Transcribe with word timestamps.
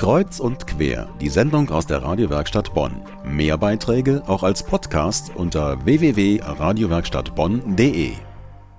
Kreuz 0.00 0.40
und 0.40 0.66
quer, 0.66 1.06
die 1.20 1.28
Sendung 1.28 1.68
aus 1.68 1.86
der 1.86 2.02
Radiowerkstatt 2.02 2.72
Bonn. 2.72 3.02
Mehr 3.22 3.58
Beiträge 3.58 4.22
auch 4.26 4.42
als 4.42 4.62
Podcast 4.62 5.30
unter 5.34 5.84
www.radiowerkstattbonn.de. 5.84 8.12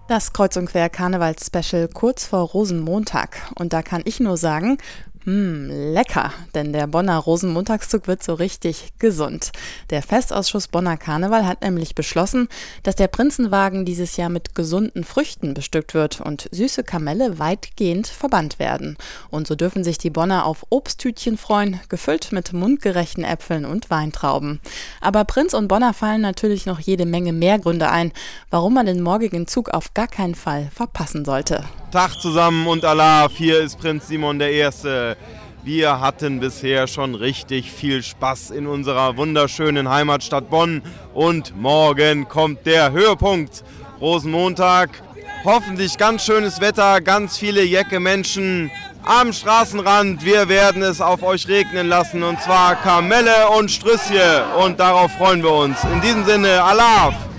Das 0.07 0.34
Kreuz 0.34 0.57
und 0.57 0.65
Quer 0.65 0.89
Karnevals-Special 0.89 1.89
kurz 1.89 2.26
vor 2.26 2.39
Rosenmontag. 2.39 3.38
Und 3.54 3.71
da 3.71 3.84
kann 3.84 4.02
ich 4.04 4.20
nur 4.20 4.36
sagen, 4.36 4.79
hm, 5.23 5.70
lecker, 5.94 6.33
denn 6.56 6.74
der 6.74 6.87
Bonner 6.87 7.17
Rosenmontagszug 7.17 8.08
wird 8.08 8.24
so 8.24 8.33
richtig 8.33 8.94
gesund. 8.97 9.51
Der 9.92 10.01
Festausschuss 10.01 10.67
Bonner 10.67 10.97
Karneval 10.97 11.46
hat 11.46 11.62
nämlich 11.62 11.94
beschlossen, 11.94 12.47
dass 12.81 12.96
der 12.96 13.08
Prinzenwagen 13.08 13.86
dieses 13.86 14.18
Jahr 14.18 14.29
mit 14.29 14.55
gesunden 14.55 15.04
Früchten 15.04 15.54
bestückt 15.54 15.94
wird 15.94 16.22
und 16.22 16.49
süße 16.52 16.84
Kamelle 16.84 17.38
weitgehend 17.38 18.08
verbannt 18.08 18.58
werden. 18.58 18.98
Und 19.30 19.45
so 19.45 19.54
dürfen 19.54 19.84
sich 19.84 19.99
die 19.99 20.09
Bonner 20.09 20.45
auf 20.45 20.66
Obsttütchen 20.72 21.38
freuen, 21.38 21.80
gefüllt 21.88 22.31
mit 22.31 22.52
mundgerechten 22.54 23.24
Äpfeln 23.24 23.66
und 23.66 23.91
Weintrauben. 23.91 24.60
Aber 25.02 25.24
Prinz 25.26 25.54
und 25.54 25.68
Bonner 25.68 25.94
fallen 25.94 26.22
natürlich 26.22 26.66
noch 26.66 26.80
jede 26.80 27.05
Menge 27.05 27.32
mehr 27.32 27.60
Gründe 27.60 27.90
ein, 27.90 28.12
warum 28.49 28.74
man 28.74 28.88
den 28.88 29.02
morgigen 29.02 29.46
Zug 29.46 29.70
auf 29.70 29.94
gar 29.94 30.08
keinen 30.08 30.35
Fall 30.35 30.72
verpassen 30.74 31.26
sollte. 31.26 31.63
Tag 31.91 32.22
zusammen 32.22 32.68
und 32.68 32.86
Allah, 32.86 33.27
hier 33.30 33.59
ist 33.59 33.77
Prinz 33.77 34.08
Simon 34.08 34.40
der 34.40 34.49
Erste. 34.54 35.18
Wir 35.62 35.99
hatten 35.99 36.40
bisher 36.40 36.88
schon 36.88 37.16
richtig 37.16 37.70
viel 37.70 38.02
Spaß 38.02 38.52
in 38.52 38.66
unserer 38.66 39.18
wunderschönen 39.18 39.90
Heimatstadt 39.90 40.49
Bonn 40.49 40.82
und 41.13 41.54
morgen 41.59 42.30
kommt 42.30 42.66
der 42.66 42.94
Höhepunkt. 42.94 43.66
Rosenmontag, 43.99 45.04
hoffentlich 45.44 45.98
ganz 45.98 46.23
schönes 46.23 46.62
Wetter, 46.62 47.02
ganz 47.02 47.38
viele 47.38 47.62
Jecke 47.62 47.99
Menschen 47.99 48.71
am 49.04 49.34
Straßenrand. 49.34 50.23
Wir 50.23 50.48
werden 50.48 50.84
es 50.84 51.02
auf 51.02 51.23
euch 51.23 51.49
regnen 51.49 51.90
lassen 51.90 52.23
und 52.23 52.41
zwar 52.41 52.76
Kamelle 52.76 53.49
und 53.58 53.70
Strüsschen 53.70 54.44
und 54.63 54.79
darauf 54.79 55.12
freuen 55.18 55.44
wir 55.44 55.51
uns. 55.51 55.84
In 55.84 55.99
diesem 55.99 56.23
Sinne, 56.23 56.63
Allah! 56.63 57.30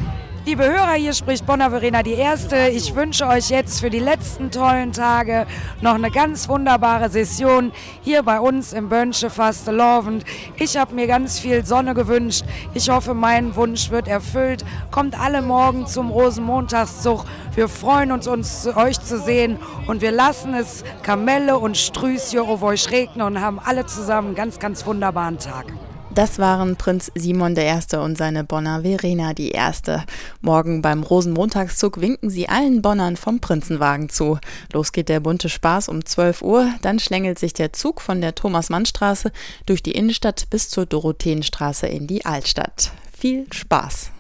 Liebe 0.45 0.65
Hörer, 0.65 0.95
hier 0.95 1.13
spricht 1.13 1.47
Bonner 1.47 1.71
Verena 1.71 2.03
die 2.03 2.15
Erste. 2.15 2.67
Ich 2.67 2.97
wünsche 2.97 3.29
euch 3.29 3.49
jetzt 3.49 3.79
für 3.79 3.91
die 3.91 4.01
letzten 4.01 4.51
tollen 4.51 4.93
Tage 4.93 5.47
noch 5.81 5.95
eine 5.95 6.11
ganz 6.11 6.49
wunderbare 6.49 7.09
Session 7.11 7.71
hier 8.03 8.25
bei 8.25 8.41
uns 8.41 8.73
im 8.73 8.89
Bönsche 8.89 9.31
Fastelovend. 9.31 10.25
Ich 10.57 10.77
habe 10.77 10.97
mir 10.97 11.07
ganz 11.07 11.39
viel 11.39 11.65
Sonne 11.65 11.95
gewünscht. 11.95 12.45
Ich 12.75 12.91
hoffe, 12.91 13.15
mein 13.15 13.55
Wunsch 13.55 13.91
wird 13.91 14.09
erfüllt. 14.09 14.65
Kommt 14.91 15.17
alle 15.17 15.43
morgen 15.43 15.87
zum 15.87 16.11
Rosenmontagszug. 16.11 17.25
Wir 17.55 17.69
freuen 17.69 18.11
uns, 18.11 18.27
uns 18.27 18.67
euch 18.67 18.99
zu 18.99 19.21
sehen 19.21 19.59
und 19.87 20.01
wir 20.01 20.11
lassen 20.11 20.55
es 20.55 20.83
Kamelle 21.05 21.57
und 21.57 21.77
Strüßchen 21.77 22.41
auf 22.41 22.65
euch 22.65 22.91
regnen 22.91 23.25
und 23.25 23.41
haben 23.41 23.61
alle 23.65 23.87
zusammen 23.87 24.29
einen 24.29 24.37
ganz, 24.37 24.59
ganz 24.59 24.85
wunderbaren 24.87 25.39
Tag. 25.39 25.67
Das 26.15 26.39
waren 26.39 26.77
Prinz 26.77 27.11
Simon 27.15 27.57
I. 27.57 27.97
und 27.97 28.19
seine 28.19 28.45
Bonner 28.45 28.83
Verena 28.83 29.33
Erste. 29.33 30.05
Morgen 30.43 30.83
beim 30.83 31.05
Rosenmontagszug 31.05 32.03
winken 32.03 32.29
sie 32.29 32.51
allen 32.51 32.83
Bonnern 32.83 33.17
vom 33.17 33.41
Prinzenwagen 33.41 34.11
zu. 34.11 34.39
Los 34.75 34.93
geht 34.93 35.09
der 35.09 35.21
bunte 35.21 35.49
Spaß 35.49 35.89
um 35.89 36.05
12 36.05 36.43
Uhr, 36.43 36.69
dann 36.83 36.99
schlängelt 36.99 37.39
sich 37.39 37.55
der 37.55 37.73
Zug 37.73 38.03
von 38.03 38.21
der 38.21 38.35
Thomas-Mann-Straße 38.35 39.33
durch 39.65 39.83
die 39.83 39.93
Innenstadt 39.93 40.51
bis 40.51 40.69
zur 40.69 40.85
Dorotheenstraße 40.85 41.87
in 41.87 42.07
die 42.07 42.27
Altstadt. 42.27 42.93
Viel 43.19 43.47
Spaß! 43.51 44.11